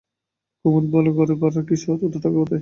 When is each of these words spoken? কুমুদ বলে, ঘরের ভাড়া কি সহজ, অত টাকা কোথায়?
কুমুদ 0.65 0.85
বলে, 0.91 1.09
ঘরের 1.11 1.37
ভাড়া 1.37 1.61
কি 1.67 1.75
সহজ, 1.75 1.99
অত 2.03 2.15
টাকা 2.15 2.37
কোথায়? 2.37 2.59